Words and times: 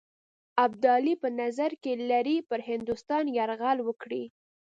ابدالي 0.65 1.13
په 1.21 1.27
نظر 1.41 1.71
کې 1.83 1.93
لري 2.11 2.37
پر 2.49 2.59
هندوستان 2.69 3.23
یرغل 3.37 3.77
وکړي. 3.83 4.23